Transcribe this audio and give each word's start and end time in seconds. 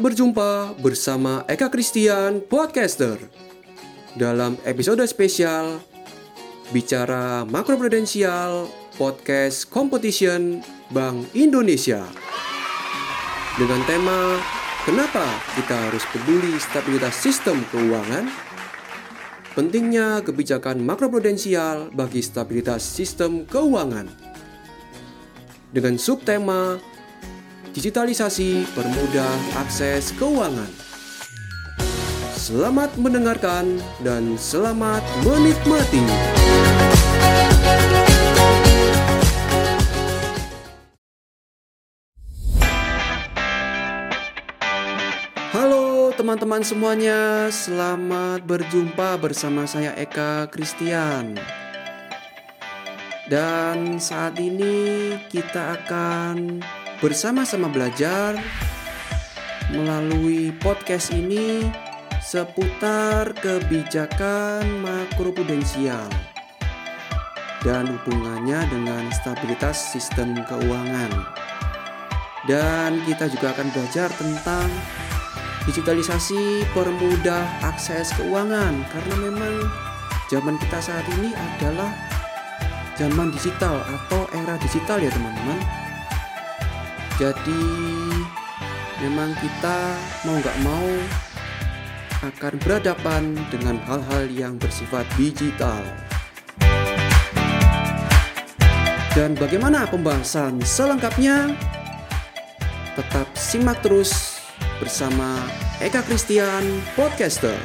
Berjumpa 0.00 0.80
bersama 0.80 1.44
Eka 1.44 1.68
Christian 1.68 2.40
Podcaster 2.40 3.20
dalam 4.16 4.56
episode 4.64 5.04
spesial 5.04 5.76
bicara 6.72 7.44
makroprudensial 7.44 8.64
podcast 8.96 9.68
competition 9.68 10.64
Bank 10.88 11.28
Indonesia 11.36 12.08
dengan 13.60 13.84
tema 13.84 14.40
Kenapa 14.88 15.28
kita 15.52 15.76
harus 15.76 16.08
peduli 16.08 16.56
stabilitas 16.56 17.20
sistem 17.20 17.60
keuangan? 17.68 18.24
Pentingnya 19.52 20.24
kebijakan 20.24 20.80
makroprudensial 20.80 21.92
bagi 21.92 22.24
stabilitas 22.24 22.80
sistem 22.80 23.44
keuangan. 23.44 24.08
Dengan 25.68 26.00
subtema 26.00 26.80
Digitalisasi 27.70 28.66
permudah 28.74 29.62
akses 29.62 30.10
keuangan. 30.18 30.66
Selamat 32.34 32.90
mendengarkan 32.98 33.78
dan 34.02 34.34
selamat 34.34 35.06
menikmati. 35.22 36.02
Halo 45.54 46.10
teman-teman 46.18 46.66
semuanya, 46.66 47.46
selamat 47.54 48.50
berjumpa 48.50 49.14
bersama 49.22 49.62
saya 49.70 49.94
Eka 49.94 50.50
Christian. 50.50 51.38
Dan 53.30 54.02
saat 54.02 54.42
ini 54.42 55.14
kita 55.30 55.78
akan 55.78 56.58
bersama-sama 57.00 57.72
belajar 57.72 58.36
melalui 59.72 60.52
podcast 60.60 61.16
ini 61.16 61.64
seputar 62.20 63.32
kebijakan 63.40 64.84
makroprudensial 64.84 66.04
dan 67.64 67.88
hubungannya 67.88 68.60
dengan 68.68 69.08
stabilitas 69.16 69.96
sistem 69.96 70.36
keuangan. 70.44 71.08
Dan 72.44 73.00
kita 73.08 73.32
juga 73.32 73.56
akan 73.56 73.68
belajar 73.72 74.12
tentang 74.20 74.68
digitalisasi 75.64 76.68
permudah 76.76 77.48
akses 77.64 78.12
keuangan 78.20 78.76
karena 78.92 79.14
memang 79.24 79.54
zaman 80.28 80.56
kita 80.60 80.78
saat 80.84 81.04
ini 81.16 81.32
adalah 81.32 81.92
zaman 83.00 83.32
digital 83.32 83.80
atau 83.88 84.28
era 84.36 84.60
digital 84.60 85.00
ya 85.00 85.08
teman-teman. 85.08 85.79
Jadi 87.20 87.64
memang 89.04 89.36
kita 89.44 89.78
mau 90.24 90.40
nggak 90.40 90.58
mau 90.64 90.88
akan 92.24 92.54
berhadapan 92.64 93.36
dengan 93.52 93.76
hal-hal 93.84 94.24
yang 94.32 94.56
bersifat 94.56 95.04
digital. 95.20 95.84
Dan 99.12 99.36
bagaimana 99.36 99.84
pembahasan 99.84 100.64
selengkapnya? 100.64 101.52
Tetap 102.96 103.28
simak 103.36 103.84
terus 103.84 104.40
bersama 104.80 105.44
Eka 105.84 106.00
Christian 106.08 106.80
Podcaster. 106.96 107.60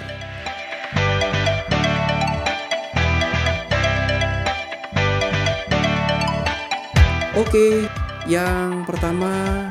Oke, 7.40 7.88
yang 8.26 8.86
pertama 8.86 9.66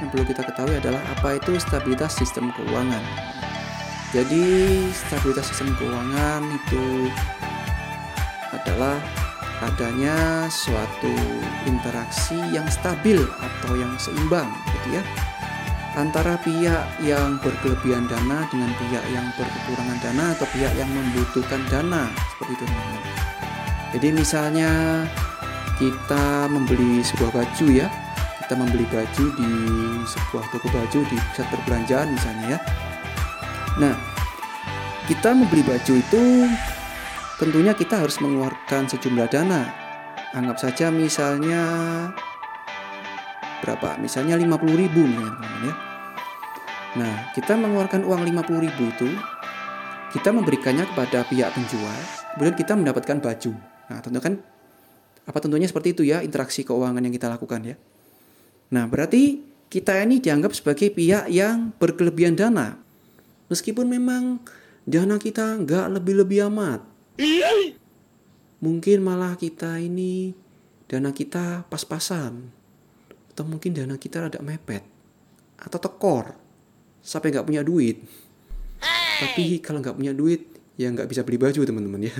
yang 0.00 0.08
perlu 0.12 0.24
kita 0.28 0.44
ketahui 0.44 0.76
adalah 0.76 1.00
apa 1.16 1.40
itu 1.40 1.56
stabilitas 1.56 2.16
sistem 2.16 2.52
keuangan. 2.52 3.00
Jadi, 4.12 4.44
stabilitas 4.92 5.48
sistem 5.48 5.72
keuangan 5.80 6.44
itu 6.44 7.08
adalah 8.52 9.00
adanya 9.64 10.46
suatu 10.52 11.16
interaksi 11.64 12.36
yang 12.52 12.68
stabil 12.68 13.16
atau 13.40 13.72
yang 13.72 13.92
seimbang 13.96 14.52
gitu 14.68 15.00
ya 15.00 15.02
antara 15.96 16.36
pihak 16.44 16.84
yang 17.00 17.40
berkelebihan 17.40 18.04
dana 18.04 18.44
dengan 18.52 18.68
pihak 18.76 19.04
yang 19.16 19.24
berkekurangan 19.32 19.98
dana 20.04 20.36
atau 20.36 20.44
pihak 20.52 20.72
yang 20.76 20.92
membutuhkan 20.92 21.64
dana 21.72 22.12
seperti 22.36 22.52
itu. 22.60 22.66
Jadi 23.96 24.08
misalnya 24.12 24.70
kita 25.76 26.48
membeli 26.48 27.04
sebuah 27.04 27.32
baju 27.32 27.66
ya. 27.68 27.88
Kita 28.46 28.54
membeli 28.54 28.86
baju 28.86 29.24
di 29.34 29.50
sebuah 30.06 30.44
toko 30.54 30.70
baju 30.70 30.98
di 31.02 31.16
pusat 31.18 31.46
perbelanjaan 31.50 32.14
misalnya 32.14 32.46
ya. 32.54 32.58
Nah 33.82 33.94
kita 35.10 35.34
membeli 35.34 35.66
baju 35.66 35.92
itu 35.98 36.22
tentunya 37.36 37.74
kita 37.74 38.06
harus 38.06 38.16
mengeluarkan 38.22 38.86
sejumlah 38.86 39.28
dana. 39.28 39.66
Anggap 40.30 40.62
saja 40.62 40.94
misalnya 40.94 41.62
berapa? 43.66 43.98
Misalnya 43.98 44.38
50 44.38 44.46
ribu 44.78 45.02
teman-teman 45.04 45.60
ya. 45.66 45.74
Nah 47.02 47.14
kita 47.34 47.58
mengeluarkan 47.58 48.06
uang 48.06 48.22
50 48.30 48.64
ribu 48.64 48.82
itu 48.94 49.10
kita 50.14 50.30
memberikannya 50.32 50.86
kepada 50.86 51.26
pihak 51.26 51.50
penjual 51.50 51.98
kemudian 52.38 52.56
kita 52.56 52.72
mendapatkan 52.78 53.18
baju. 53.18 53.52
Nah 53.90 53.98
tentu 54.00 54.20
kan 54.22 54.38
apa 55.26 55.38
tentunya 55.42 55.66
seperti 55.66 55.92
itu 55.92 56.02
ya 56.06 56.22
interaksi 56.22 56.62
keuangan 56.62 57.02
yang 57.02 57.10
kita 57.10 57.26
lakukan 57.26 57.60
ya. 57.66 57.76
Nah 58.70 58.86
berarti 58.86 59.42
kita 59.66 59.98
ini 60.06 60.22
dianggap 60.22 60.54
sebagai 60.54 60.94
pihak 60.94 61.26
yang 61.26 61.74
berkelebihan 61.82 62.38
dana. 62.38 62.78
Meskipun 63.50 63.90
memang 63.90 64.38
dana 64.86 65.18
kita 65.18 65.58
nggak 65.66 65.98
lebih-lebih 65.98 66.46
amat. 66.50 66.86
Mungkin 68.62 69.02
malah 69.02 69.34
kita 69.34 69.82
ini 69.82 70.30
dana 70.86 71.10
kita 71.10 71.66
pas-pasan. 71.66 72.46
Atau 73.34 73.44
mungkin 73.44 73.74
dana 73.74 73.98
kita 73.98 74.30
rada 74.30 74.38
mepet. 74.38 74.86
Atau 75.58 75.82
tekor. 75.82 76.38
Sampai 77.02 77.34
nggak 77.34 77.46
punya 77.46 77.66
duit. 77.66 77.98
Tapi 79.16 79.58
kalau 79.58 79.82
nggak 79.82 79.98
punya 79.98 80.14
duit 80.14 80.54
ya 80.76 80.92
nggak 80.92 81.08
bisa 81.08 81.24
beli 81.26 81.40
baju 81.40 81.60
teman-teman 81.66 82.06
ya. 82.06 82.16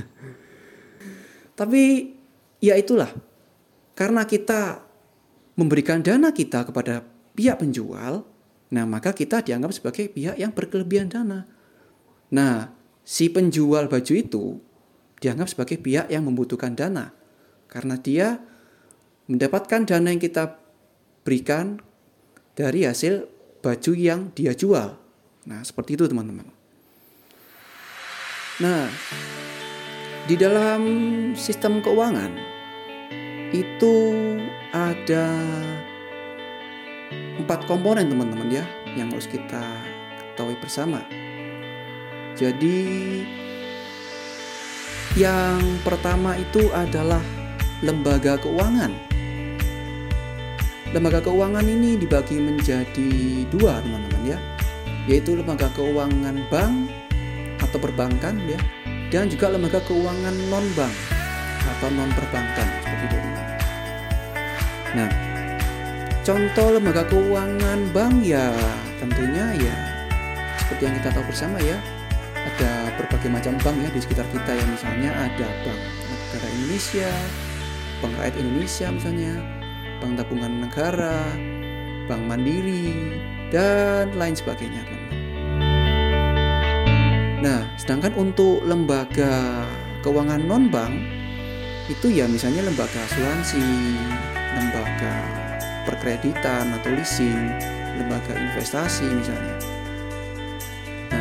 Tapi 1.55 2.16
Ya 2.63 2.75
itulah, 2.75 3.13
karena 3.93 4.25
kita 4.25 4.85
memberikan 5.57 6.01
dana 6.01 6.33
kita 6.33 6.65
kepada 6.69 7.05
pihak 7.37 7.61
penjual, 7.61 8.25
nah 8.73 8.85
maka 8.89 9.13
kita 9.13 9.45
dianggap 9.45 9.73
sebagai 9.77 10.09
pihak 10.09 10.37
yang 10.41 10.53
berkelebihan 10.53 11.09
dana. 11.13 11.45
Nah, 12.33 12.73
si 13.07 13.29
penjual 13.31 13.87
baju 13.87 14.13
itu 14.17 14.45
dianggap 15.21 15.49
sebagai 15.49 15.81
pihak 15.81 16.13
yang 16.13 16.29
membutuhkan 16.29 16.77
dana 16.77 17.13
karena 17.71 17.97
dia 17.97 18.41
mendapatkan 19.27 19.85
dana 19.85 20.09
yang 20.13 20.23
kita 20.23 20.59
berikan 21.27 21.83
dari 22.57 22.87
hasil 22.87 23.29
baju 23.61 23.93
yang 23.93 24.31
dia 24.33 24.55
jual. 24.55 24.97
Nah, 25.47 25.61
seperti 25.63 25.99
itu 25.99 26.09
teman-teman. 26.09 26.49
Nah, 28.57 28.89
di 30.27 30.35
dalam 30.35 30.83
sistem 31.39 31.79
keuangan 31.79 32.35
itu 33.55 33.95
ada 34.75 35.31
empat 37.39 37.63
komponen 37.71 38.11
teman-teman 38.11 38.51
ya 38.51 38.67
yang 38.99 39.07
harus 39.15 39.31
kita 39.31 39.63
ketahui 40.35 40.59
bersama. 40.59 40.99
Jadi 42.35 43.23
yang 45.15 45.63
pertama 45.87 46.35
itu 46.35 46.75
adalah 46.75 47.23
lembaga 47.87 48.35
keuangan. 48.43 48.91
Lembaga 50.91 51.23
keuangan 51.23 51.71
ini 51.71 51.95
dibagi 52.03 52.43
menjadi 52.43 53.47
dua 53.55 53.79
teman-teman 53.79 54.35
ya, 54.35 54.39
yaitu 55.07 55.39
lembaga 55.39 55.71
keuangan 55.79 56.43
bank 56.51 56.91
atau 57.63 57.79
perbankan 57.79 58.43
ya 58.51 58.59
dan 59.11 59.31
juga 59.31 59.53
lembaga 59.55 59.79
keuangan 59.87 60.35
non 60.51 60.67
bank 60.75 60.95
atau 61.67 61.89
non 61.95 62.11
perbankan 62.15 62.69
seperti 62.83 63.05
itu. 63.07 63.19
Nah, 64.97 65.11
contoh 66.27 66.69
lembaga 66.75 67.03
keuangan 67.07 67.81
bank 67.95 68.15
ya 68.25 68.51
tentunya 68.99 69.47
ya 69.61 69.77
seperti 70.59 70.83
yang 70.91 70.95
kita 70.99 71.09
tahu 71.15 71.25
bersama 71.31 71.59
ya 71.63 71.79
ada 72.47 72.91
berbagai 72.99 73.31
macam 73.31 73.55
bank 73.63 73.77
ya 73.83 73.89
di 73.91 74.01
sekitar 74.03 74.27
kita 74.31 74.51
ya 74.55 74.65
misalnya 74.71 75.11
ada 75.15 75.47
Bank 75.67 75.81
Negara 76.11 76.47
Indonesia, 76.53 77.11
Bank 78.03 78.13
Rakyat 78.19 78.37
Indonesia 78.39 78.87
misalnya, 78.91 79.33
Bank 80.03 80.13
Tabungan 80.19 80.53
Negara, 80.63 81.19
Bank 82.07 82.23
Mandiri 82.27 82.93
dan 83.51 84.15
lain 84.15 84.35
sebagainya 84.35 84.83
teman-teman. 84.85 85.16
Nah, 87.47 87.63
sedangkan 87.79 88.11
untuk 88.19 88.67
lembaga 88.67 89.63
keuangan 90.03 90.43
non 90.51 90.67
bank 90.67 90.99
itu 91.87 92.11
ya 92.11 92.27
misalnya 92.27 92.67
lembaga 92.67 92.99
asuransi, 93.07 93.63
lembaga 94.59 95.15
perkreditan 95.87 96.75
atau 96.75 96.91
leasing, 96.91 97.55
lembaga 98.03 98.35
investasi 98.35 99.07
misalnya. 99.07 99.55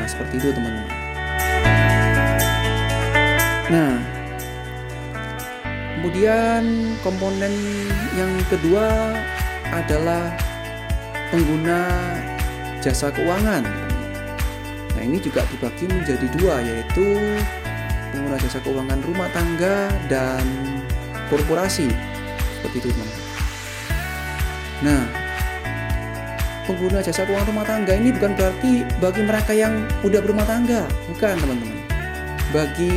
seperti 0.06 0.38
itu 0.38 0.54
teman-teman. 0.54 0.90
Nah, 3.74 3.94
kemudian 5.98 6.62
komponen 7.02 7.54
yang 8.14 8.34
kedua 8.50 9.18
adalah 9.74 10.30
pengguna 11.34 11.90
jasa 12.82 13.10
keuangan. 13.14 13.85
Ini 15.06 15.22
juga 15.22 15.46
dibagi 15.54 15.86
menjadi 15.86 16.26
dua 16.34 16.66
yaitu 16.66 17.06
pengguna 18.10 18.42
jasa 18.42 18.58
keuangan 18.66 19.00
rumah 19.06 19.30
tangga 19.30 19.94
dan 20.10 20.42
korporasi. 21.30 21.94
Seperti 22.58 22.78
itu, 22.82 22.90
teman. 22.90 23.10
Nah, 24.82 25.04
pengguna 26.66 27.06
jasa 27.06 27.22
keuangan 27.22 27.54
rumah 27.54 27.66
tangga 27.70 27.94
ini 27.94 28.10
bukan 28.18 28.34
berarti 28.34 28.72
bagi 28.98 29.22
mereka 29.22 29.54
yang 29.54 29.86
udah 30.02 30.20
berumah 30.26 30.46
tangga, 30.50 30.90
bukan, 31.14 31.36
teman-teman. 31.38 31.80
Bagi 32.50 32.94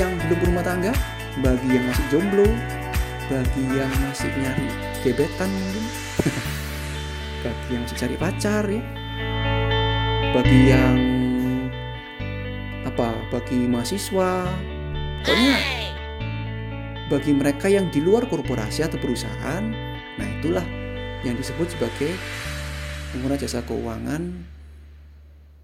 yang 0.00 0.16
belum 0.26 0.38
berumah 0.40 0.64
tangga, 0.64 0.92
bagi 1.44 1.68
yang 1.76 1.84
masih 1.84 2.04
jomblo, 2.08 2.48
bagi 3.28 3.64
yang 3.76 3.92
masih 4.08 4.32
nyari 4.40 4.68
gebetan 5.04 5.52
mungkin, 5.52 5.84
bagi 7.44 7.68
yang 7.76 7.82
masih 7.84 7.98
cari 8.00 8.16
pacar 8.16 8.64
ya, 8.64 8.82
bagi 10.32 10.60
yang 10.72 11.19
bagi 13.40 13.64
mahasiswa. 13.64 14.44
Pokoknya 15.24 15.56
bagi 17.08 17.32
mereka 17.32 17.72
yang 17.72 17.88
di 17.88 18.04
luar 18.04 18.28
korporasi 18.28 18.84
atau 18.84 19.00
perusahaan 19.00 19.64
nah 20.20 20.28
itulah 20.28 20.62
yang 21.24 21.40
disebut 21.40 21.72
sebagai 21.72 22.12
pengguna 23.16 23.40
jasa 23.40 23.64
keuangan 23.64 24.44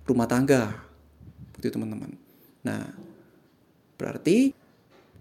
rumah 0.09 0.25
tangga. 0.25 0.73
Begitu 1.53 1.77
teman-teman. 1.77 2.17
Nah 2.65 2.89
berarti 4.01 4.57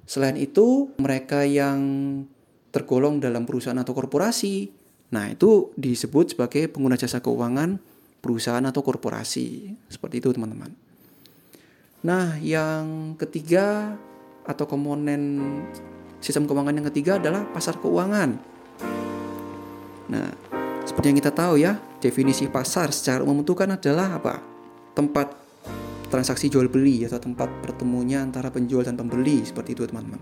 selain 0.07 0.39
itu 0.39 0.95
mereka 0.95 1.43
yang 1.43 1.83
tergolong 2.71 3.19
dalam 3.19 3.43
perusahaan 3.43 3.75
atau 3.75 3.91
korporasi 3.91 4.71
nah 5.11 5.27
itu 5.27 5.75
disebut 5.75 6.39
sebagai 6.39 6.71
pengguna 6.71 6.95
jasa 6.95 7.19
keuangan 7.19 7.83
perusahaan 8.23 8.63
atau 8.63 8.79
korporasi. 8.79 9.75
Seperti 9.91 10.23
itu 10.23 10.31
teman-teman 10.31 10.84
Nah, 12.05 12.37
yang 12.37 13.17
ketiga 13.17 13.97
atau 14.45 14.69
komponen 14.69 15.41
sistem 16.21 16.45
keuangan 16.45 16.77
yang 16.77 16.85
ketiga 16.93 17.17
adalah 17.17 17.49
pasar 17.49 17.81
keuangan. 17.81 18.37
Nah, 20.13 20.29
seperti 20.85 21.09
yang 21.09 21.17
kita 21.17 21.33
tahu 21.33 21.57
ya, 21.57 21.81
definisi 21.97 22.45
pasar 22.45 22.93
secara 22.93 23.25
umum 23.25 23.41
itu 23.41 23.57
kan 23.57 23.73
adalah 23.73 24.21
apa? 24.21 24.37
Tempat 24.93 25.33
transaksi 26.13 26.45
jual 26.45 26.69
beli 26.69 27.01
atau 27.09 27.17
tempat 27.17 27.49
pertemunya 27.65 28.21
antara 28.21 28.53
penjual 28.53 28.85
dan 28.85 28.93
pembeli 28.93 29.41
seperti 29.41 29.73
itu, 29.73 29.89
teman-teman. 29.89 30.21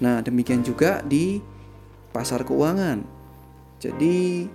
Nah, 0.00 0.24
demikian 0.24 0.64
juga 0.64 1.04
di 1.04 1.44
pasar 2.08 2.48
keuangan. 2.48 3.04
Jadi 3.76 4.48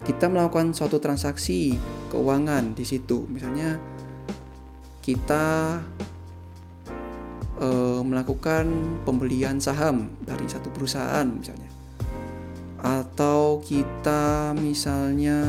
kita 0.00 0.32
melakukan 0.32 0.72
suatu 0.72 0.96
transaksi 0.96 1.76
keuangan 2.08 2.72
di 2.72 2.88
situ. 2.88 3.28
Misalnya 3.28 3.99
kita 5.10 5.82
uh, 7.58 8.00
melakukan 8.06 8.70
pembelian 9.02 9.58
saham 9.58 10.06
dari 10.22 10.46
satu 10.46 10.70
perusahaan 10.70 11.26
misalnya. 11.26 11.66
Atau 12.78 13.58
kita 13.66 14.54
misalnya 14.54 15.42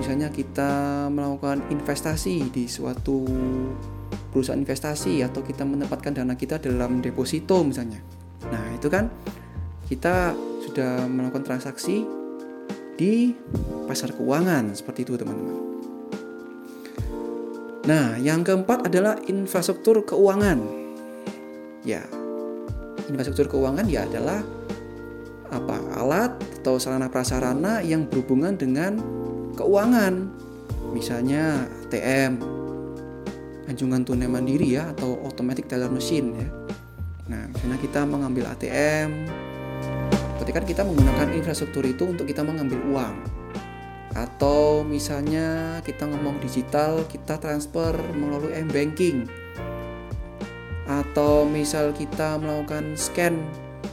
misalnya 0.00 0.32
kita 0.32 0.72
melakukan 1.12 1.68
investasi 1.68 2.48
di 2.48 2.64
suatu 2.64 3.28
perusahaan 4.32 4.56
investasi 4.56 5.20
atau 5.20 5.44
kita 5.44 5.68
menempatkan 5.68 6.16
dana 6.16 6.32
kita 6.32 6.56
dalam 6.56 7.04
deposito 7.04 7.60
misalnya. 7.60 8.00
Nah 8.48 8.64
itu 8.72 8.88
kan 8.88 9.12
kita 9.92 10.32
sudah 10.64 11.04
melakukan 11.04 11.44
transaksi 11.44 12.00
di 12.96 13.36
pasar 13.84 14.16
keuangan 14.16 14.72
seperti 14.72 15.04
itu 15.04 15.14
teman-teman 15.14 15.67
Nah, 17.88 18.20
yang 18.20 18.44
keempat 18.44 18.92
adalah 18.92 19.16
infrastruktur 19.24 20.04
keuangan. 20.04 20.60
Ya, 21.88 22.04
infrastruktur 23.08 23.48
keuangan 23.48 23.88
ya 23.88 24.04
adalah 24.04 24.44
apa 25.48 25.80
alat 25.96 26.36
atau 26.60 26.76
sarana 26.76 27.08
prasarana 27.08 27.80
yang 27.80 28.04
berhubungan 28.04 28.60
dengan 28.60 29.00
keuangan. 29.56 30.28
Misalnya 30.92 31.64
ATM, 31.88 32.36
anjungan 33.72 34.04
tunai 34.04 34.28
mandiri 34.28 34.76
ya 34.76 34.92
atau 34.92 35.24
automatic 35.24 35.64
teller 35.64 35.88
machine 35.88 36.36
ya. 36.36 36.48
Nah, 37.32 37.48
misalnya 37.48 37.80
kita 37.80 38.04
mengambil 38.04 38.52
ATM, 38.52 39.32
berarti 40.36 40.52
kan 40.52 40.64
kita 40.68 40.84
menggunakan 40.84 41.32
infrastruktur 41.40 41.88
itu 41.88 42.04
untuk 42.04 42.28
kita 42.28 42.44
mengambil 42.44 42.84
uang 42.92 43.37
atau 44.18 44.82
misalnya 44.82 45.78
kita 45.86 46.10
ngomong 46.10 46.42
digital 46.42 47.06
kita 47.06 47.38
transfer 47.38 47.94
melalui 48.16 48.50
m-banking. 48.58 49.30
Atau 50.88 51.44
misal 51.44 51.92
kita 51.92 52.40
melakukan 52.40 52.96
scan 52.98 53.38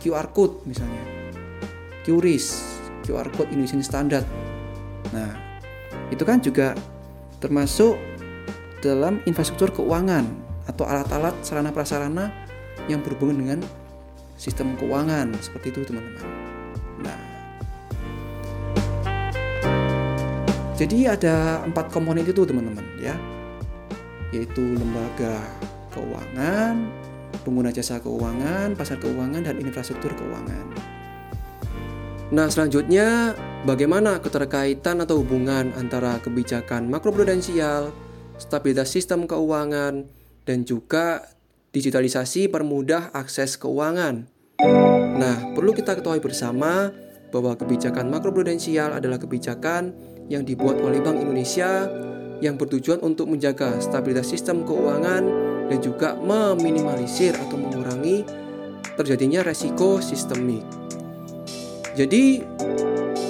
QR 0.01 0.31
code 0.33 0.63
misalnya. 0.66 1.04
QRIS 2.07 2.63
QR 3.06 3.30
code 3.36 3.54
Indonesian 3.54 3.86
Standard. 3.86 4.25
Nah 5.13 5.30
itu 6.10 6.24
kan 6.25 6.42
juga 6.42 6.74
termasuk 7.38 7.98
dalam 8.81 9.22
infrastruktur 9.30 9.74
keuangan 9.74 10.25
atau 10.66 10.86
alat-alat 10.86 11.33
sarana 11.45 11.69
prasarana 11.69 12.33
yang 12.89 13.01
berhubungan 13.06 13.38
dengan 13.38 13.60
sistem 14.39 14.74
keuangan. 14.80 15.36
Seperti 15.44 15.75
itu 15.75 15.86
teman-teman. 15.86 16.25
Nah 17.04 17.35
Jadi 20.75 21.07
ada 21.07 21.63
empat 21.63 21.88
komponen 21.88 22.27
itu 22.27 22.44
teman-teman 22.44 22.83
ya, 23.00 23.16
yaitu 24.36 24.75
lembaga 24.75 25.39
keuangan, 25.95 26.92
pengguna 27.48 27.72
jasa 27.72 28.04
keuangan, 28.04 28.75
pasar 28.75 29.00
keuangan, 29.00 29.39
dan 29.48 29.56
infrastruktur 29.63 30.12
keuangan. 30.12 30.75
Nah 32.36 32.51
selanjutnya 32.51 33.38
bagaimana 33.63 34.20
keterkaitan 34.20 35.00
atau 35.00 35.24
hubungan 35.24 35.72
antara 35.79 36.20
kebijakan 36.20 36.91
makroprudensial, 36.91 37.96
stabilitas 38.36 38.91
sistem 38.91 39.32
keuangan, 39.32 40.12
dan 40.44 40.67
juga 40.67 41.24
digitalisasi 41.72 42.51
permudah 42.51 43.15
akses 43.15 43.55
keuangan. 43.55 44.27
Nah, 45.15 45.51
perlu 45.51 45.75
kita 45.75 46.00
ketahui 46.00 46.24
bersama 46.24 46.91
bahwa 47.36 47.55
kebijakan 47.60 48.08
makroprudensial 48.08 48.96
adalah 48.96 49.20
kebijakan 49.20 49.91
yang 50.29 50.46
dibuat 50.46 50.82
oleh 50.82 51.01
Bank 51.01 51.22
Indonesia 51.22 51.89
yang 52.44 52.60
bertujuan 52.60 53.00
untuk 53.01 53.32
menjaga 53.32 53.79
stabilitas 53.79 54.27
sistem 54.27 54.67
keuangan 54.67 55.24
dan 55.72 55.79
juga 55.79 56.13
meminimalisir 56.20 57.34
atau 57.36 57.55
mengurangi 57.58 58.27
terjadinya 58.96 59.44
resiko 59.44 60.03
sistemik. 60.03 60.63
Jadi, 61.96 62.44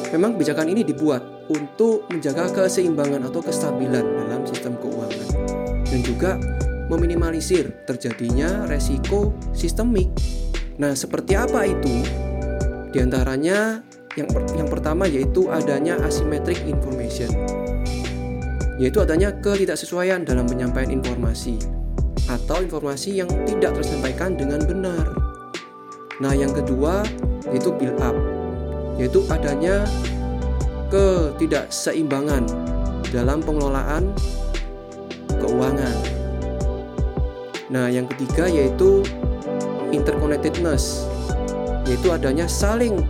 memang 0.10 0.34
kebijakan 0.38 0.74
ini 0.74 0.82
dibuat 0.82 1.48
untuk 1.54 2.10
menjaga 2.10 2.50
keseimbangan 2.50 3.30
atau 3.30 3.42
kestabilan 3.46 4.02
dalam 4.02 4.42
sistem 4.50 4.74
keuangan 4.82 5.30
dan 5.86 6.00
juga 6.02 6.32
meminimalisir 6.90 7.86
terjadinya 7.86 8.66
resiko 8.66 9.34
sistemik. 9.54 10.10
Nah, 10.82 10.98
seperti 10.98 11.38
apa 11.38 11.66
itu? 11.66 11.94
Di 12.90 13.00
antaranya 13.02 13.86
yang, 14.16 14.28
per, 14.32 14.48
yang 14.56 14.68
pertama 14.72 15.08
yaitu 15.08 15.52
adanya 15.52 16.00
asymmetric 16.08 16.60
information, 16.64 17.30
yaitu 18.80 19.04
adanya 19.04 19.36
ketidaksesuaian 19.44 20.24
dalam 20.24 20.48
penyampaian 20.48 20.92
informasi 20.92 21.60
atau 22.32 22.64
informasi 22.64 23.22
yang 23.22 23.30
tidak 23.46 23.76
tersampaikan 23.78 24.34
dengan 24.40 24.64
benar. 24.64 25.06
Nah, 26.24 26.32
yang 26.32 26.56
kedua 26.56 27.04
yaitu 27.52 27.76
build 27.76 28.00
up, 28.00 28.16
yaitu 28.96 29.20
adanya 29.28 29.84
ketidakseimbangan 30.88 32.48
dalam 33.12 33.44
pengelolaan 33.44 34.16
keuangan. 35.44 35.98
Nah, 37.68 37.92
yang 37.92 38.08
ketiga 38.16 38.48
yaitu 38.48 39.04
interconnectedness, 39.92 41.04
yaitu 41.84 42.10
adanya 42.16 42.48
saling 42.48 43.04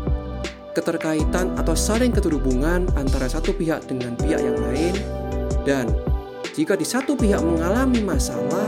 keterkaitan 0.75 1.55
atau 1.55 1.73
saling 1.73 2.11
keterhubungan 2.11 2.85
antara 2.99 3.31
satu 3.31 3.55
pihak 3.55 3.87
dengan 3.87 4.19
pihak 4.19 4.43
yang 4.43 4.59
lain 4.59 4.93
dan 5.63 5.87
jika 6.51 6.75
di 6.75 6.83
satu 6.83 7.15
pihak 7.15 7.39
mengalami 7.39 8.03
masalah 8.03 8.67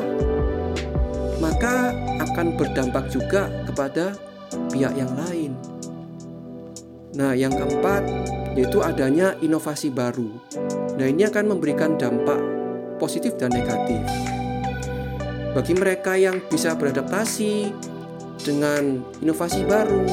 maka 1.37 1.93
akan 2.23 2.57
berdampak 2.57 3.11
juga 3.13 3.51
kepada 3.69 4.17
pihak 4.73 4.93
yang 4.97 5.11
lain. 5.13 5.53
Nah, 7.17 7.33
yang 7.33 7.53
keempat 7.53 8.03
yaitu 8.57 8.81
adanya 8.81 9.37
inovasi 9.41 9.93
baru. 9.93 10.33
Nah, 10.97 11.05
ini 11.05 11.29
akan 11.29 11.53
memberikan 11.53 11.93
dampak 11.97 12.41
positif 12.97 13.37
dan 13.37 13.53
negatif. 13.53 14.01
Bagi 15.53 15.73
mereka 15.77 16.17
yang 16.17 16.41
bisa 16.49 16.73
beradaptasi 16.73 17.73
dengan 18.41 19.01
inovasi 19.21 19.65
baru, 19.65 20.05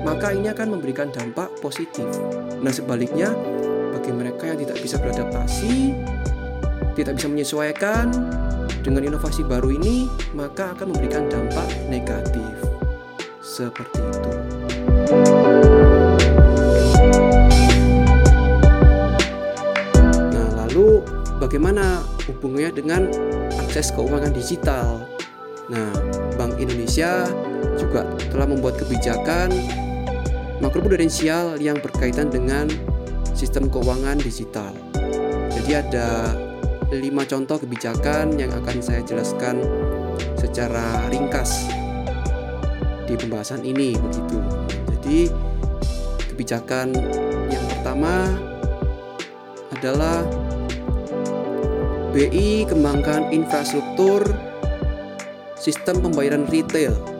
maka 0.00 0.32
ini 0.32 0.48
akan 0.48 0.78
memberikan 0.78 1.12
dampak 1.12 1.52
positif. 1.60 2.06
Nah, 2.60 2.72
sebaliknya, 2.72 3.32
bagi 3.92 4.12
mereka 4.16 4.48
yang 4.48 4.58
tidak 4.60 4.78
bisa 4.80 4.96
beradaptasi, 4.96 5.92
tidak 6.96 7.20
bisa 7.20 7.28
menyesuaikan 7.28 8.12
dengan 8.80 9.12
inovasi 9.12 9.44
baru 9.44 9.76
ini, 9.76 10.08
maka 10.32 10.72
akan 10.72 10.96
memberikan 10.96 11.28
dampak 11.28 11.68
negatif. 11.92 12.48
Seperti 13.44 14.00
itu. 14.00 14.30
Nah, 20.32 20.48
lalu 20.64 21.04
bagaimana 21.36 22.00
hubungannya 22.24 22.72
dengan 22.72 23.02
akses 23.60 23.92
keuangan 23.92 24.32
digital? 24.32 25.04
Nah, 25.68 25.92
Bank 26.40 26.56
Indonesia 26.56 27.28
juga 27.76 28.02
telah 28.32 28.48
membuat 28.48 28.80
kebijakan 28.80 29.52
makroprudensial 30.60 31.56
yang 31.58 31.80
berkaitan 31.80 32.28
dengan 32.28 32.68
sistem 33.32 33.72
keuangan 33.72 34.20
digital. 34.20 34.72
Jadi 35.50 35.72
ada 35.72 36.36
lima 36.92 37.24
contoh 37.24 37.56
kebijakan 37.56 38.36
yang 38.36 38.52
akan 38.52 38.82
saya 38.84 39.00
jelaskan 39.02 39.62
secara 40.36 41.08
ringkas 41.08 41.68
di 43.08 43.16
pembahasan 43.16 43.64
ini 43.64 43.96
begitu. 43.96 44.38
Jadi 44.98 45.18
kebijakan 46.34 46.94
yang 47.48 47.64
pertama 47.76 48.28
adalah 49.74 50.22
BI 52.10 52.66
kembangkan 52.66 53.30
infrastruktur 53.30 54.26
sistem 55.54 56.02
pembayaran 56.02 56.42
retail 56.50 57.19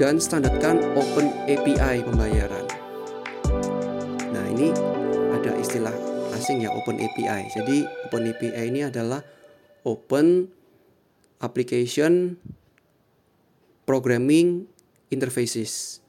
dan 0.00 0.16
standarkan 0.16 0.80
Open 0.96 1.28
API 1.44 2.00
pembayaran. 2.00 2.64
Nah, 4.32 4.44
ini 4.48 4.72
ada 5.36 5.52
istilah 5.60 5.92
asing 6.32 6.64
ya 6.64 6.72
Open 6.72 6.96
API. 6.96 7.52
Jadi 7.52 7.84
Open 8.08 8.24
API 8.32 8.72
ini 8.72 8.80
adalah 8.80 9.20
Open 9.84 10.48
Application 11.44 12.40
Programming 13.84 14.64
Interfaces. 15.12 16.00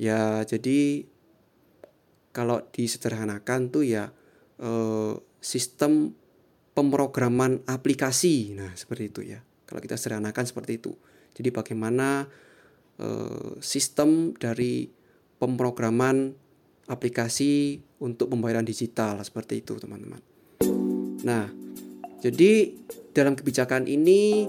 Ya, 0.00 0.40
jadi 0.48 1.04
kalau 2.32 2.64
disederhanakan 2.72 3.68
tuh 3.68 3.84
ya 3.84 4.16
eh, 4.64 5.12
sistem 5.44 6.16
pemrograman 6.72 7.60
aplikasi. 7.68 8.56
Nah, 8.56 8.72
seperti 8.72 9.12
itu 9.12 9.20
ya. 9.28 9.44
Kalau 9.68 9.84
kita 9.84 10.00
sederhanakan 10.00 10.48
seperti 10.48 10.80
itu. 10.80 10.96
Jadi 11.36 11.52
bagaimana 11.52 12.24
sistem 13.64 14.36
dari 14.36 14.88
pemrograman 15.40 16.36
aplikasi 16.90 17.80
untuk 18.02 18.28
pembayaran 18.34 18.66
digital 18.66 19.22
seperti 19.24 19.64
itu 19.64 19.78
teman-teman. 19.80 20.20
Nah, 21.24 21.48
jadi 22.20 22.76
dalam 23.16 23.38
kebijakan 23.38 23.88
ini 23.88 24.44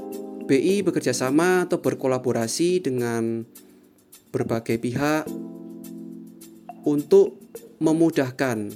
BI 0.47 0.83
bekerja 0.83 1.15
sama 1.15 1.63
atau 1.63 1.79
berkolaborasi 1.79 2.83
dengan 2.83 3.47
berbagai 4.35 4.79
pihak 4.79 5.27
untuk 6.83 7.39
memudahkan 7.79 8.71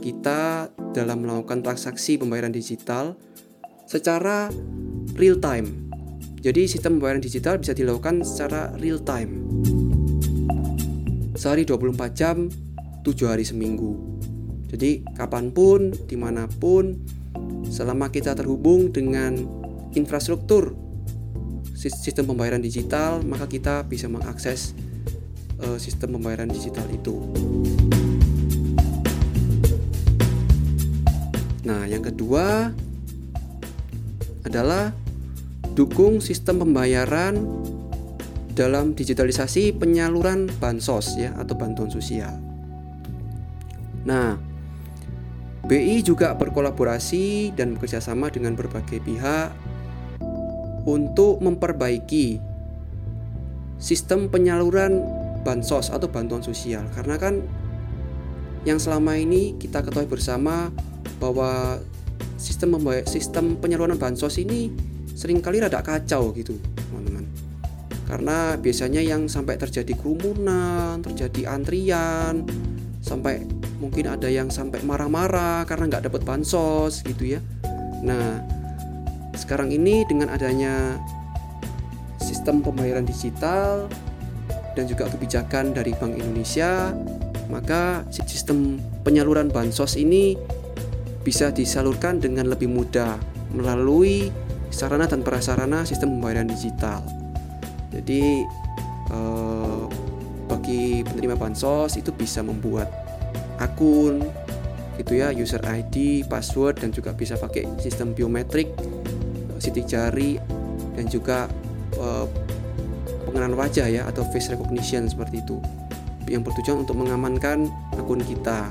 kita 0.00 0.72
dalam 0.90 1.22
melakukan 1.22 1.60
transaksi 1.60 2.16
pembayaran 2.16 2.52
digital 2.52 3.14
secara 3.84 4.48
real 5.14 5.36
time 5.38 5.89
jadi 6.40 6.64
sistem 6.64 6.96
pembayaran 6.96 7.20
digital 7.20 7.60
bisa 7.60 7.76
dilakukan 7.76 8.24
secara 8.24 8.72
real 8.80 8.96
time. 9.04 9.44
Sehari 11.36 11.68
24 11.68 12.16
jam, 12.16 12.48
7 13.04 13.28
hari 13.28 13.44
seminggu. 13.44 14.00
Jadi 14.72 15.04
kapan 15.20 15.52
pun, 15.52 15.92
di 15.92 16.16
mana 16.16 16.48
pun, 16.48 16.96
selama 17.68 18.08
kita 18.08 18.32
terhubung 18.32 18.88
dengan 18.88 19.36
infrastruktur 19.92 20.72
sistem 21.76 22.32
pembayaran 22.32 22.64
digital, 22.64 23.20
maka 23.20 23.44
kita 23.44 23.84
bisa 23.84 24.08
mengakses 24.08 24.72
uh, 25.60 25.76
sistem 25.76 26.16
pembayaran 26.16 26.48
digital 26.48 26.88
itu. 26.88 27.20
Nah, 31.68 31.84
yang 31.84 32.00
kedua 32.00 32.72
adalah 34.40 34.96
dukung 35.80 36.20
sistem 36.20 36.60
pembayaran 36.60 37.40
dalam 38.52 38.92
digitalisasi 38.92 39.72
penyaluran 39.72 40.52
bansos 40.60 41.16
ya 41.16 41.32
atau 41.40 41.56
bantuan 41.56 41.88
sosial. 41.88 42.36
Nah, 44.04 44.36
BI 45.64 46.04
juga 46.04 46.36
berkolaborasi 46.36 47.56
dan 47.56 47.80
bekerjasama 47.80 48.28
dengan 48.28 48.52
berbagai 48.60 49.00
pihak 49.00 49.56
untuk 50.84 51.40
memperbaiki 51.40 52.36
sistem 53.80 54.28
penyaluran 54.28 55.00
bansos 55.40 55.88
atau 55.88 56.12
bantuan 56.12 56.44
sosial 56.44 56.84
karena 56.92 57.16
kan 57.16 57.40
yang 58.68 58.76
selama 58.76 59.16
ini 59.16 59.56
kita 59.56 59.80
ketahui 59.80 60.04
bersama 60.04 60.68
bahwa 61.16 61.80
sistem 62.36 62.76
sistem 63.08 63.56
penyaluran 63.56 63.96
bansos 63.96 64.36
ini 64.36 64.89
sering 65.20 65.44
kali 65.44 65.60
rada 65.60 65.84
kacau 65.84 66.32
gitu 66.32 66.56
teman-teman. 66.88 67.28
Karena 68.08 68.56
biasanya 68.56 69.04
yang 69.04 69.28
sampai 69.28 69.60
terjadi 69.60 69.92
kerumunan 69.92 71.04
terjadi 71.04 71.52
antrian 71.52 72.48
sampai 73.04 73.44
mungkin 73.84 74.08
ada 74.08 74.32
yang 74.32 74.48
sampai 74.48 74.80
marah-marah 74.80 75.68
karena 75.68 75.92
nggak 75.92 76.08
dapat 76.08 76.24
bansos 76.24 77.04
gitu 77.04 77.36
ya. 77.36 77.40
Nah 78.00 78.40
sekarang 79.36 79.68
ini 79.68 80.08
dengan 80.08 80.32
adanya 80.32 80.96
sistem 82.16 82.64
pembayaran 82.64 83.04
digital 83.04 83.92
dan 84.72 84.88
juga 84.88 85.04
kebijakan 85.12 85.76
dari 85.76 85.92
Bank 85.92 86.16
Indonesia 86.16 86.96
maka 87.52 88.06
sistem 88.08 88.80
penyaluran 89.04 89.52
bansos 89.52 89.98
ini 90.00 90.38
bisa 91.20 91.52
disalurkan 91.52 92.16
dengan 92.22 92.48
lebih 92.48 92.70
mudah 92.70 93.20
melalui 93.52 94.30
sarana 94.70 95.06
dan 95.10 95.20
prasarana 95.20 95.82
sistem 95.84 96.18
pembayaran 96.18 96.48
digital. 96.48 97.02
Jadi 97.90 98.46
eh, 99.10 99.82
bagi 100.46 101.02
penerima 101.06 101.38
bansos 101.38 101.94
itu 101.98 102.10
bisa 102.14 102.42
membuat 102.42 102.90
akun 103.58 104.22
gitu 104.98 105.18
ya, 105.18 105.30
user 105.34 105.60
ID, 105.62 106.26
password 106.26 106.82
dan 106.82 106.90
juga 106.90 107.14
bisa 107.14 107.34
pakai 107.36 107.66
sistem 107.80 108.12
biometrik, 108.14 108.70
sidik 109.58 109.90
jari 109.90 110.38
dan 110.94 111.06
juga 111.10 111.50
eh, 111.98 112.26
pengenalan 113.26 113.58
wajah 113.58 113.86
ya 113.86 114.02
atau 114.10 114.26
face 114.30 114.50
recognition 114.50 115.06
seperti 115.06 115.42
itu 115.42 115.58
yang 116.30 116.46
bertujuan 116.46 116.86
untuk 116.86 116.94
mengamankan 116.94 117.66
akun 117.98 118.22
kita. 118.22 118.70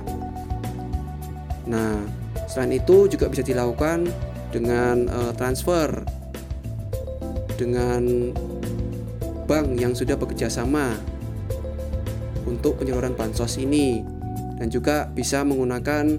Nah, 1.67 1.99
selain 2.47 2.79
itu 2.79 3.11
juga 3.11 3.27
bisa 3.27 3.43
dilakukan 3.43 4.07
dengan 4.49 5.05
uh, 5.09 5.33
transfer 5.37 6.03
dengan 7.59 8.33
bank 9.45 9.75
yang 9.77 9.93
sudah 9.97 10.15
bekerja 10.15 10.47
sama 10.47 10.95
untuk 12.47 12.79
penyaluran 12.81 13.13
bansos 13.13 13.59
ini 13.59 14.01
dan 14.57 14.71
juga 14.71 15.09
bisa 15.11 15.43
menggunakan 15.43 16.17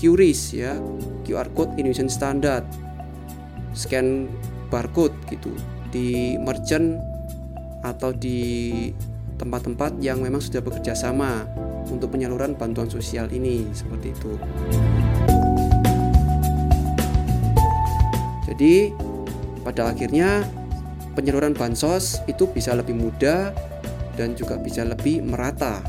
QRIS 0.00 0.40
ya 0.56 0.74
QR 1.28 1.50
Code 1.52 1.76
Indonesian 1.76 2.08
Standard 2.08 2.64
scan 3.76 4.26
barcode 4.70 5.14
gitu 5.30 5.52
di 5.90 6.38
merchant 6.38 6.98
atau 7.82 8.14
di 8.14 8.90
tempat-tempat 9.40 9.98
yang 10.04 10.20
memang 10.20 10.42
sudah 10.42 10.60
bekerja 10.60 10.92
sama 10.92 11.48
untuk 11.88 12.12
penyaluran 12.12 12.54
bantuan 12.54 12.92
sosial 12.92 13.26
ini 13.32 13.64
seperti 13.72 14.12
itu. 14.12 14.36
Jadi 18.50 18.90
pada 19.62 19.94
akhirnya 19.94 20.42
penyaluran 21.14 21.54
bansos 21.54 22.18
itu 22.26 22.50
bisa 22.50 22.74
lebih 22.74 22.98
mudah 22.98 23.54
dan 24.18 24.34
juga 24.34 24.58
bisa 24.58 24.82
lebih 24.82 25.22
merata 25.22 25.80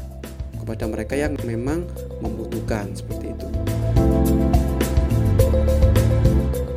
kepada 0.61 0.85
mereka 0.85 1.17
yang 1.17 1.33
memang 1.41 1.89
membutuhkan 2.21 2.93
seperti 2.93 3.33
itu. 3.33 3.47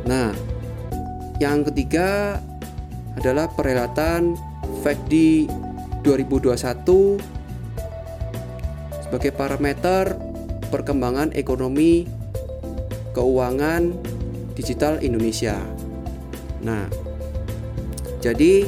Nah, 0.09 0.33
yang 1.37 1.61
ketiga 1.69 2.41
adalah 3.15 3.47
perhelatan 3.53 4.35
FACDI 4.81 5.47
2021 6.01 7.17
sebagai 9.05 9.31
parameter 9.33 10.17
perkembangan 10.69 11.33
ekonomi 11.37 12.09
keuangan 13.13 13.95
digital 14.57 14.99
Indonesia. 15.01 15.74
Nah, 16.65 16.89
jadi 18.25 18.65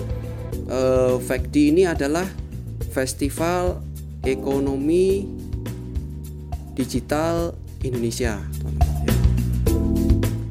eh, 0.69 1.15
FECD 1.17 1.73
ini 1.73 1.83
adalah 1.89 2.29
Festival 2.93 3.81
Ekonomi 4.21 5.25
Digital 6.77 7.57
Indonesia. 7.81 8.37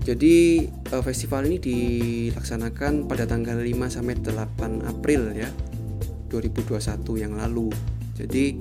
Jadi 0.06 0.62
uh, 0.94 1.02
festival 1.02 1.50
ini 1.50 1.58
dilaksanakan 1.58 3.10
pada 3.10 3.26
tanggal 3.26 3.58
5 3.58 3.90
sampai 3.90 4.14
8 4.22 4.86
April 4.86 5.34
ya 5.34 5.50
2021 6.30 6.78
yang 7.18 7.34
lalu. 7.34 7.74
Jadi 8.14 8.54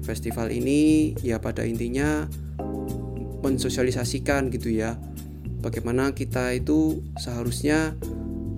festival 0.00 0.48
ini 0.48 1.12
ya 1.20 1.36
pada 1.36 1.68
intinya 1.68 2.24
mensosialisasikan 3.44 4.48
gitu 4.48 4.72
ya 4.72 4.96
bagaimana 5.64 6.12
kita 6.12 6.52
itu 6.52 7.00
seharusnya 7.16 7.96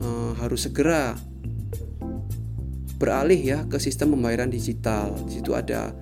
uh, 0.02 0.34
harus 0.42 0.66
segera 0.66 1.14
beralih 2.98 3.38
ya 3.38 3.58
ke 3.70 3.78
sistem 3.78 4.18
pembayaran 4.18 4.50
digital. 4.50 5.14
Di 5.30 5.38
situ 5.38 5.54
ada 5.54 5.94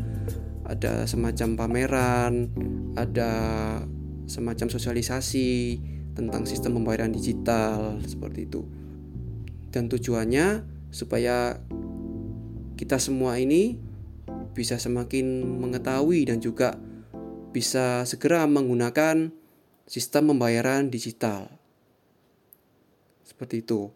ada 0.65 1.05
semacam 1.05 1.61
pameran, 1.61 2.49
ada 2.97 3.33
semacam 4.25 4.73
sosialisasi 4.73 5.77
tentang 6.17 6.49
sistem 6.49 6.81
pembayaran 6.81 7.13
digital 7.13 8.01
seperti 8.09 8.49
itu. 8.49 8.65
Dan 9.69 9.93
tujuannya 9.93 10.65
supaya 10.89 11.61
kita 12.81 12.97
semua 12.97 13.37
ini 13.37 13.77
bisa 14.55 14.79
semakin 14.79 15.43
mengetahui 15.61 16.31
dan 16.31 16.39
juga 16.39 16.79
bisa 17.51 18.07
segera 18.07 18.47
menggunakan 18.47 19.44
sistem 19.85 20.33
pembayaran 20.33 20.89
digital. 20.89 21.49
Seperti 23.25 23.65
itu. 23.65 23.89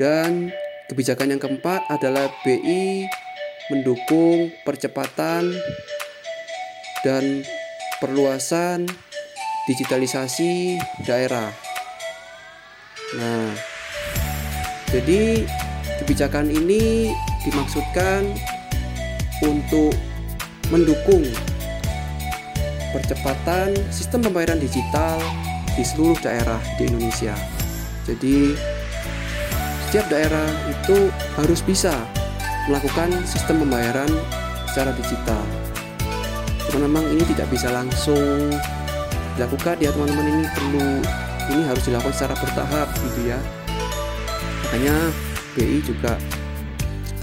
Dan 0.00 0.50
kebijakan 0.88 1.36
yang 1.36 1.40
keempat 1.40 1.86
adalah 1.92 2.32
BI 2.42 3.06
mendukung 3.70 4.50
percepatan 4.66 5.54
dan 7.06 7.46
perluasan 8.02 8.90
digitalisasi 9.70 10.80
daerah. 11.06 11.54
Nah, 13.14 13.54
jadi 14.90 15.46
kebijakan 16.02 16.50
ini 16.50 17.12
dimaksudkan 17.46 18.26
untuk 19.44 19.94
mendukung 20.72 21.22
percepatan 22.92 23.74
sistem 23.88 24.28
pembayaran 24.28 24.60
digital 24.60 25.18
di 25.72 25.82
seluruh 25.82 26.20
daerah 26.20 26.60
di 26.76 26.86
Indonesia. 26.86 27.32
Jadi, 28.04 28.52
setiap 29.88 30.06
daerah 30.12 30.48
itu 30.68 31.08
harus 31.40 31.64
bisa 31.64 31.96
melakukan 32.68 33.10
sistem 33.24 33.64
pembayaran 33.64 34.08
secara 34.68 34.92
digital. 34.94 35.42
Cuma 36.68 36.86
memang 36.86 37.04
ini 37.10 37.24
tidak 37.32 37.48
bisa 37.50 37.72
langsung 37.72 38.52
dilakukan 39.36 39.80
ya 39.80 39.90
teman-teman 39.92 40.26
ini 40.28 40.44
perlu 40.52 40.86
ini 41.52 41.62
harus 41.64 41.82
dilakukan 41.88 42.14
secara 42.14 42.34
bertahap 42.36 42.88
gitu 43.00 43.20
ya 43.32 43.40
makanya 44.68 44.96
BI 45.56 45.78
juga 45.84 46.16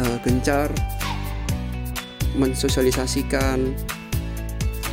uh, 0.01 0.17
gencar 0.21 0.69
mensosialisasikan 2.37 3.73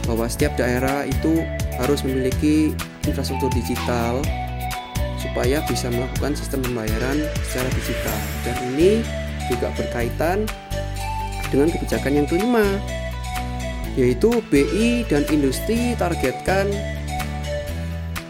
bahwa 0.06 0.30
setiap 0.30 0.54
daerah 0.54 1.04
itu 1.04 1.42
harus 1.82 2.00
memiliki 2.06 2.72
infrastruktur 3.04 3.50
digital 3.52 4.22
supaya 5.20 5.60
bisa 5.66 5.90
melakukan 5.90 6.32
sistem 6.38 6.62
pembayaran 6.62 7.26
secara 7.50 7.68
digital 7.74 8.18
dan 8.46 8.56
ini 8.72 9.02
juga 9.50 9.68
berkaitan 9.74 10.46
dengan 11.50 11.68
kebijakan 11.70 12.12
yang 12.22 12.26
kelima 12.26 12.64
yaitu 13.96 14.28
BI 14.52 15.08
dan 15.08 15.24
industri 15.32 15.96
targetkan 15.96 16.68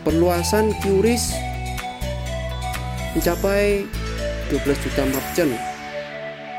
perluasan 0.06 0.70
QRIS 0.80 1.34
mencapai 3.18 3.82
12 4.52 4.62
juta 4.86 5.02
merchant 5.10 5.52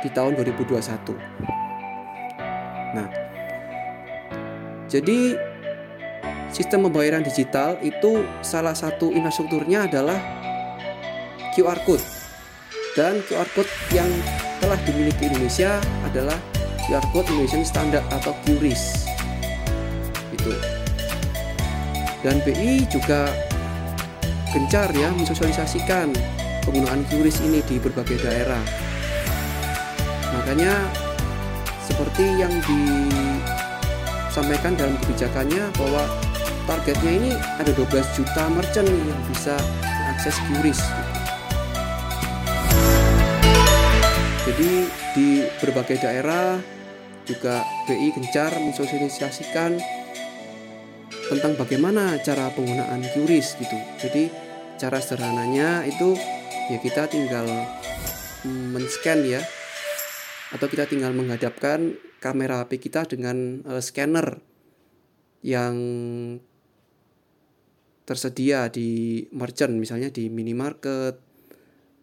di 0.04 0.10
tahun 0.12 0.36
2021. 0.36 1.16
Nah, 2.98 3.08
jadi 4.88 5.36
sistem 6.48 6.88
pembayaran 6.88 7.24
digital 7.24 7.76
itu 7.84 8.24
salah 8.40 8.72
satu 8.72 9.12
infrastrukturnya 9.12 9.88
adalah 9.92 10.20
QR 11.56 11.80
code. 11.84 12.04
Dan 12.96 13.22
QR 13.28 13.46
code 13.54 13.70
yang 13.94 14.10
telah 14.58 14.80
dimiliki 14.88 15.30
Indonesia 15.30 15.78
adalah 16.08 16.40
QR 16.88 17.04
code 17.14 17.28
Indonesian 17.30 17.68
Standard 17.68 18.08
atau 18.10 18.32
QRIS. 18.48 19.06
Itu 20.34 20.56
dan 22.26 22.42
BI 22.42 22.84
juga 22.90 23.30
gencar 24.50 24.90
ya 24.96 25.14
mensosialisasikan 25.14 26.12
penggunaan 26.66 27.06
QRIS 27.08 27.46
ini 27.46 27.62
di 27.64 27.78
berbagai 27.78 28.18
daerah. 28.20 28.64
Makanya 30.34 30.74
seperti 31.86 32.42
yang 32.42 32.52
disampaikan 34.38 34.78
dalam 34.78 34.94
kebijakannya 35.02 35.66
bahwa 35.82 36.06
targetnya 36.70 37.10
ini 37.10 37.32
ada 37.58 37.74
12 37.74 37.90
juta 38.22 38.44
merchant 38.54 38.86
yang 38.86 39.22
bisa 39.34 39.58
mengakses 39.82 40.38
QRIS. 40.46 40.82
Jadi 44.46 44.72
di 45.18 45.42
berbagai 45.58 46.06
daerah 46.06 46.62
juga 47.26 47.66
BI 47.90 48.14
gencar 48.14 48.54
mensosialisasikan 48.62 49.82
tentang 51.34 51.58
bagaimana 51.58 52.22
cara 52.22 52.54
penggunaan 52.54 53.10
QRIS 53.18 53.58
gitu. 53.58 53.78
Jadi 53.98 54.30
cara 54.78 55.02
sederhananya 55.02 55.82
itu 55.90 56.14
ya 56.70 56.78
kita 56.78 57.10
tinggal 57.10 57.50
mm, 58.46 58.78
men-scan 58.78 59.26
ya 59.26 59.42
atau 60.54 60.70
kita 60.70 60.86
tinggal 60.86 61.10
menghadapkan 61.10 61.98
kamera 62.18 62.66
HP 62.66 62.82
kita 62.90 63.06
dengan 63.06 63.62
uh, 63.66 63.82
scanner 63.82 64.42
yang 65.46 65.76
tersedia 68.08 68.72
di 68.72 69.22
merchant 69.36 69.76
misalnya 69.76 70.08
di 70.08 70.32
minimarket 70.32 71.20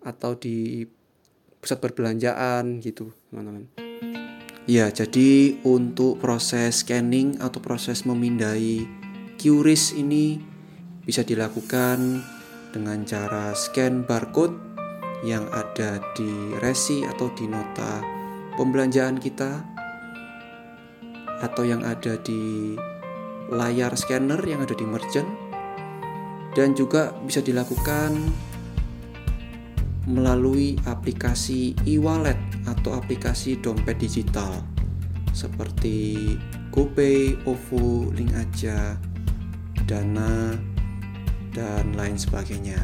atau 0.05 0.37
di 0.37 0.85
pusat 1.59 1.81
perbelanjaan 1.81 2.85
gitu 2.85 3.09
teman-teman. 3.33 3.72
Ya 4.64 4.88
jadi 4.92 5.61
untuk 5.64 6.20
proses 6.20 6.85
scanning 6.85 7.40
atau 7.40 7.61
proses 7.61 8.05
memindai 8.05 8.85
QRIS 9.40 9.96
ini 9.96 10.40
bisa 11.05 11.20
dilakukan 11.20 12.24
dengan 12.72 13.05
cara 13.05 13.53
scan 13.53 14.09
barcode 14.09 14.57
yang 15.24 15.48
ada 15.53 16.00
di 16.16 16.53
resi 16.61 17.05
atau 17.05 17.33
di 17.33 17.48
nota 17.48 18.00
pembelanjaan 18.57 19.20
kita 19.20 19.64
atau 21.42 21.66
yang 21.66 21.83
ada 21.83 22.20
di 22.20 22.75
layar 23.51 23.94
scanner 23.99 24.40
yang 24.47 24.62
ada 24.62 24.73
di 24.73 24.87
merchant 24.87 25.29
dan 26.55 26.73
juga 26.73 27.12
bisa 27.27 27.42
dilakukan 27.42 28.14
melalui 30.05 30.77
aplikasi 30.85 31.73
e-wallet 31.88 32.37
atau 32.68 32.94
aplikasi 32.94 33.57
dompet 33.59 33.97
digital 33.97 34.61
seperti 35.35 36.37
GoPay, 36.70 37.42
OVO, 37.47 38.11
Link 38.14 38.35
Aja, 38.35 38.99
dana, 39.87 40.55
dan 41.55 41.94
lain 41.94 42.18
sebagainya. 42.18 42.79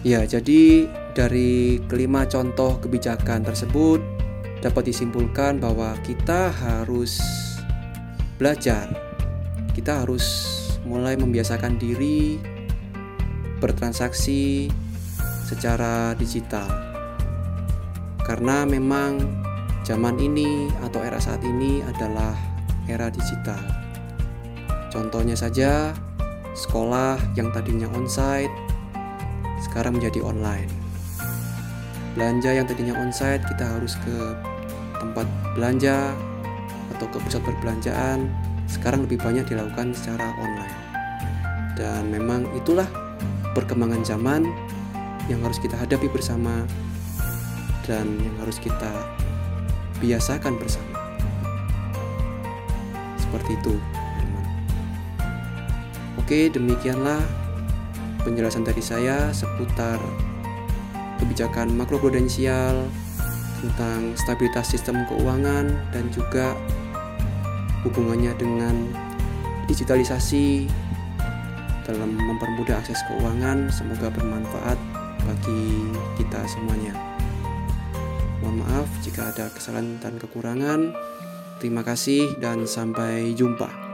Ya, 0.00 0.24
jadi 0.24 0.88
dari 1.12 1.80
kelima 1.88 2.24
contoh 2.28 2.80
kebijakan 2.80 3.44
tersebut 3.44 4.15
dapat 4.60 4.92
disimpulkan 4.92 5.60
bahwa 5.60 5.96
kita 6.04 6.52
harus 6.52 7.20
belajar. 8.40 8.88
Kita 9.72 10.04
harus 10.04 10.24
mulai 10.88 11.18
membiasakan 11.18 11.76
diri 11.76 12.40
bertransaksi 13.60 14.72
secara 15.44 16.12
digital. 16.16 16.68
Karena 18.24 18.66
memang 18.66 19.20
zaman 19.86 20.18
ini 20.18 20.66
atau 20.82 20.98
era 21.04 21.20
saat 21.22 21.40
ini 21.46 21.84
adalah 21.84 22.34
era 22.90 23.06
digital. 23.12 23.60
Contohnya 24.90 25.36
saja, 25.38 25.92
sekolah 26.56 27.20
yang 27.36 27.52
tadinya 27.52 27.86
onsite 27.94 28.50
sekarang 29.62 30.00
menjadi 30.00 30.24
online. 30.24 30.85
Belanja 32.16 32.48
yang 32.48 32.64
tadinya 32.64 32.96
onsite 32.96 33.44
kita 33.44 33.76
harus 33.76 33.92
ke 34.00 34.16
tempat 34.96 35.28
belanja 35.52 36.16
atau 36.96 37.06
ke 37.12 37.20
pusat 37.20 37.44
perbelanjaan 37.44 38.32
sekarang 38.64 39.04
lebih 39.04 39.20
banyak 39.20 39.44
dilakukan 39.44 39.92
secara 39.92 40.32
online. 40.40 40.76
Dan 41.76 42.08
memang 42.08 42.48
itulah 42.56 42.88
perkembangan 43.52 44.00
zaman 44.00 44.48
yang 45.28 45.44
harus 45.44 45.60
kita 45.60 45.76
hadapi 45.76 46.08
bersama 46.08 46.64
dan 47.84 48.08
yang 48.16 48.36
harus 48.40 48.56
kita 48.56 48.88
biasakan 50.00 50.56
bersama. 50.56 50.96
Seperti 53.20 53.60
itu, 53.60 53.74
teman. 54.16 54.46
Oke, 56.16 56.48
demikianlah 56.48 57.20
penjelasan 58.24 58.64
dari 58.64 58.80
saya 58.80 59.30
seputar 59.36 60.00
kebijakan 61.20 61.72
makroprudensial 61.74 62.86
tentang 63.64 64.12
stabilitas 64.14 64.68
sistem 64.70 65.04
keuangan 65.08 65.72
dan 65.90 66.04
juga 66.12 66.52
hubungannya 67.86 68.34
dengan 68.36 68.74
digitalisasi 69.70 70.66
dalam 71.86 72.18
mempermudah 72.18 72.82
akses 72.82 72.98
keuangan. 73.06 73.70
Semoga 73.70 74.10
bermanfaat 74.10 74.78
bagi 75.22 75.90
kita 76.18 76.42
semuanya. 76.50 76.94
Mohon 78.42 78.66
maaf 78.66 78.88
jika 79.02 79.30
ada 79.30 79.46
kesalahan 79.50 79.98
dan 80.02 80.18
kekurangan. 80.18 80.94
Terima 81.56 81.80
kasih 81.80 82.36
dan 82.36 82.68
sampai 82.68 83.32
jumpa. 83.32 83.85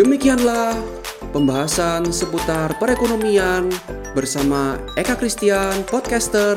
Demikianlah 0.00 0.80
pembahasan 1.28 2.08
seputar 2.08 2.72
perekonomian 2.80 3.68
bersama 4.16 4.80
Eka 4.96 5.12
Christian 5.12 5.84
Podcaster 5.84 6.56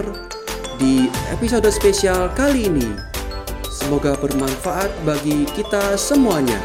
di 0.79 1.11
episode 1.27 1.67
spesial 1.67 2.31
kali 2.39 2.71
ini. 2.71 2.87
Semoga 3.67 4.15
bermanfaat 4.15 4.95
bagi 5.03 5.43
kita 5.59 5.99
semuanya. 5.99 6.55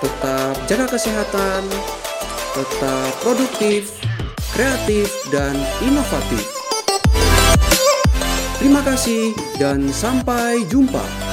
Tetap 0.00 0.56
jaga 0.72 0.88
kesehatan, 0.88 1.68
tetap 2.56 3.12
produktif, 3.20 3.92
kreatif, 4.56 5.12
dan 5.28 5.52
inovatif. 5.84 6.48
Terima 8.56 8.80
kasih 8.88 9.36
dan 9.60 9.84
sampai 9.92 10.64
jumpa. 10.64 11.29